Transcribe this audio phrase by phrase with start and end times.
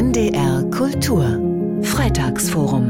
[0.00, 1.38] NDR Kultur
[1.82, 2.86] Freitagsforum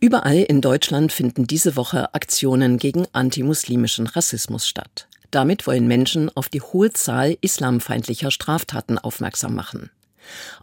[0.00, 5.08] Überall in Deutschland finden diese Woche Aktionen gegen antimuslimischen Rassismus statt.
[5.30, 9.90] Damit wollen Menschen auf die hohe Zahl islamfeindlicher Straftaten aufmerksam machen.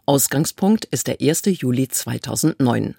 [0.06, 1.42] Ausgangspunkt ist der 1.
[1.44, 2.96] Juli 2009.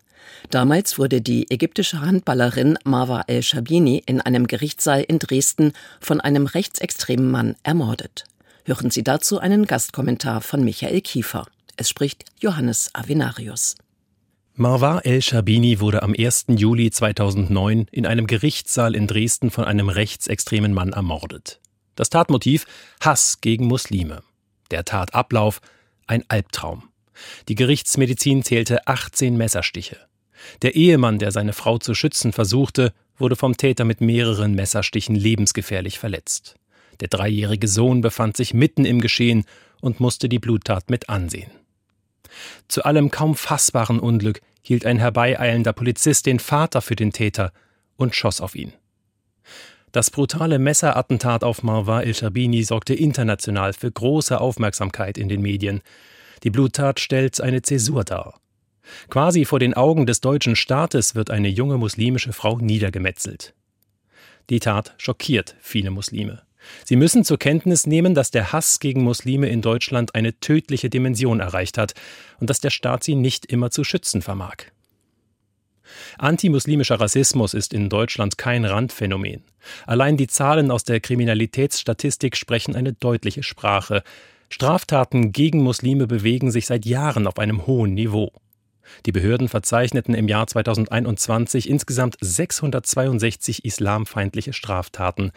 [0.50, 7.30] Damals wurde die ägyptische Handballerin Marwa el-Shabini in einem Gerichtssaal in Dresden von einem rechtsextremen
[7.30, 8.23] Mann ermordet.
[8.70, 11.47] Hören Sie dazu einen Gastkommentar von Michael Kiefer.
[11.75, 13.73] Es spricht Johannes Avenarius.
[14.54, 16.45] Marwa el-Shabini wurde am 1.
[16.50, 21.59] Juli 2009 in einem Gerichtssaal in Dresden von einem rechtsextremen Mann ermordet.
[21.95, 22.68] Das Tatmotiv
[23.01, 24.21] Hass gegen Muslime.
[24.70, 25.61] Der Tatablauf
[26.06, 26.89] ein Albtraum.
[27.47, 29.97] Die Gerichtsmedizin zählte 18 Messerstiche.
[30.61, 35.97] Der Ehemann, der seine Frau zu schützen versuchte, wurde vom Täter mit mehreren Messerstichen lebensgefährlich
[35.97, 36.59] verletzt.
[36.99, 39.45] Der dreijährige Sohn befand sich mitten im Geschehen
[39.81, 41.52] und musste die Bluttat mit ansehen.
[42.67, 47.52] Zu allem kaum fassbaren Unglück hielt ein herbeieilender Polizist den Vater für den Täter
[47.95, 48.73] und schoss auf ihn.
[49.91, 55.81] Das brutale Messerattentat auf Marwa el-Shabini sorgte international für große Aufmerksamkeit in den Medien.
[56.44, 58.39] Die Bluttat stellt eine Zäsur dar.
[59.09, 63.56] Quasi vor den Augen des deutschen Staates wird eine junge muslimische Frau niedergemetzelt.
[64.50, 66.44] Die Tat schockiert viele Muslime.
[66.86, 71.40] Sie müssen zur Kenntnis nehmen, dass der Hass gegen Muslime in Deutschland eine tödliche Dimension
[71.40, 71.94] erreicht hat
[72.40, 74.58] und dass der Staat sie nicht immer zu schützen vermag.
[76.18, 79.44] Antimuslimischer Rassismus ist in Deutschland kein Randphänomen.
[79.86, 84.04] Allein die Zahlen aus der Kriminalitätsstatistik sprechen eine deutliche Sprache.
[84.50, 88.32] Straftaten gegen Muslime bewegen sich seit Jahren auf einem hohen Niveau.
[89.06, 95.32] Die Behörden verzeichneten im Jahr 2021 insgesamt 662 islamfeindliche Straftaten.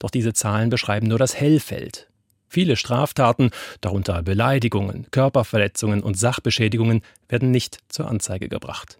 [0.00, 2.08] Doch diese Zahlen beschreiben nur das Hellfeld.
[2.48, 8.98] Viele Straftaten, darunter Beleidigungen, Körperverletzungen und Sachbeschädigungen, werden nicht zur Anzeige gebracht.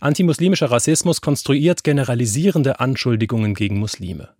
[0.00, 4.30] Antimuslimischer Rassismus konstruiert generalisierende Anschuldigungen gegen Muslime.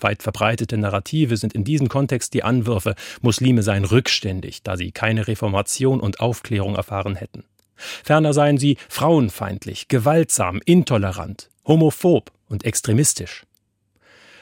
[0.00, 5.28] Weit verbreitete Narrative sind in diesem Kontext die Anwürfe, Muslime seien rückständig, da sie keine
[5.28, 7.44] Reformation und Aufklärung erfahren hätten.
[7.76, 13.44] Ferner seien sie frauenfeindlich, gewaltsam, intolerant, homophob und extremistisch.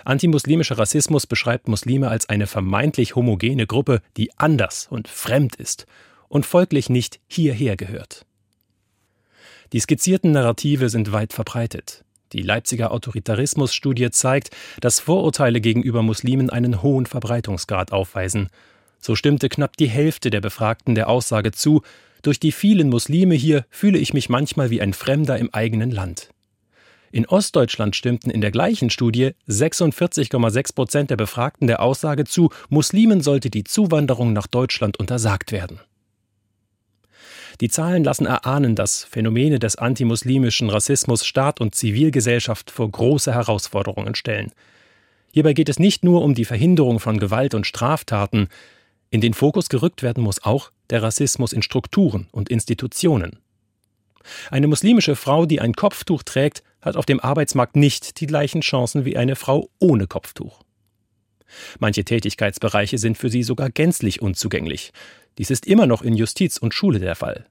[0.04, 5.86] Antimuslimischer Rassismus beschreibt Muslime als eine vermeintlich homogene Gruppe, die anders und fremd ist
[6.28, 8.26] und folglich nicht hierher gehört.
[9.72, 12.04] Die skizzierten Narrative sind weit verbreitet.
[12.32, 18.48] Die Leipziger Autoritarismusstudie zeigt, dass Vorurteile gegenüber Muslimen einen hohen Verbreitungsgrad aufweisen.
[19.00, 21.82] So stimmte knapp die Hälfte der Befragten der Aussage zu,
[22.22, 26.30] durch die vielen Muslime hier fühle ich mich manchmal wie ein Fremder im eigenen Land.
[27.12, 33.20] In Ostdeutschland stimmten in der gleichen Studie 46,6 Prozent der Befragten der Aussage zu, Muslimen
[33.20, 35.78] sollte die Zuwanderung nach Deutschland untersagt werden.
[37.60, 44.14] Die Zahlen lassen erahnen, dass Phänomene des antimuslimischen Rassismus Staat und Zivilgesellschaft vor große Herausforderungen
[44.14, 44.50] stellen.
[45.32, 48.48] Hierbei geht es nicht nur um die Verhinderung von Gewalt und Straftaten,
[49.10, 53.38] in den Fokus gerückt werden muss auch der Rassismus in Strukturen und Institutionen.
[54.50, 59.04] Eine muslimische Frau, die ein Kopftuch trägt, hat auf dem Arbeitsmarkt nicht die gleichen Chancen
[59.04, 60.62] wie eine Frau ohne Kopftuch.
[61.78, 64.92] Manche Tätigkeitsbereiche sind für sie sogar gänzlich unzugänglich.
[65.38, 67.46] Dies ist immer noch in Justiz und Schule der Fall.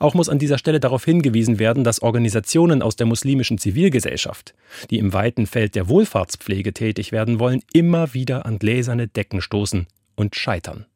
[0.00, 4.54] Auch muss an dieser Stelle darauf hingewiesen werden, dass Organisationen aus der muslimischen Zivilgesellschaft,
[4.90, 9.86] die im weiten Feld der Wohlfahrtspflege tätig werden wollen, immer wieder an gläserne Decken stoßen
[10.16, 10.86] und scheitern.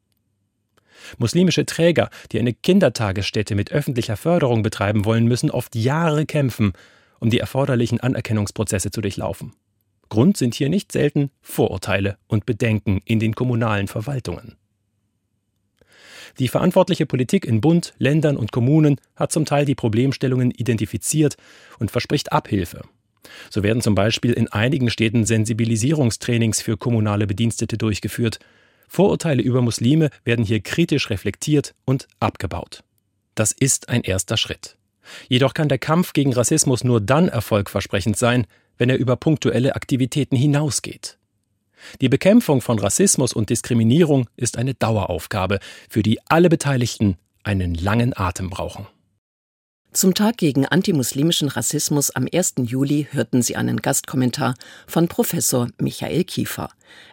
[1.19, 6.73] Muslimische Träger, die eine Kindertagesstätte mit öffentlicher Förderung betreiben wollen, müssen oft Jahre kämpfen,
[7.21, 9.53] um die erforderlichen Anerkennungsprozesse zu durchlaufen.
[10.09, 14.57] Grund sind hier nicht selten Vorurteile und Bedenken in den kommunalen Verwaltungen.
[16.39, 21.37] Die verantwortliche Politik in Bund, Ländern und Kommunen hat zum Teil die Problemstellungen identifiziert
[21.79, 22.83] und verspricht Abhilfe.
[23.51, 28.39] So werden zum Beispiel in einigen Städten Sensibilisierungstrainings für kommunale Bedienstete durchgeführt,
[28.93, 32.85] Vorurteile über Muslime werden hier kritisch reflektiert und abgebaut.
[33.35, 34.77] Das ist ein erster Schritt.
[35.31, 38.47] Jedoch kann der Kampf gegen Rassismus nur dann erfolgversprechend sein,
[38.77, 41.17] wenn er über punktuelle Aktivitäten hinausgeht.
[42.03, 48.15] Die Bekämpfung von Rassismus und Diskriminierung ist eine Daueraufgabe, für die alle Beteiligten einen langen
[48.15, 48.87] Atem brauchen.
[49.93, 52.55] Zum Tag gegen antimuslimischen Rassismus am 1.
[52.63, 54.55] Juli hörten Sie einen Gastkommentar
[54.87, 56.71] von Professor Michael Kiefer.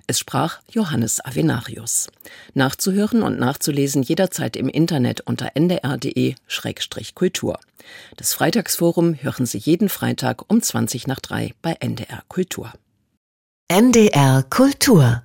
[0.07, 2.07] Es sprach Johannes Avenarius.
[2.53, 6.39] Nachzuhören und nachzulesen jederzeit im Internet unter ndr.de-kultur.
[8.15, 12.71] Das Freitagsforum hören Sie jeden Freitag um 20 nach 3 bei NDR Kultur.
[13.67, 15.23] NDR Kultur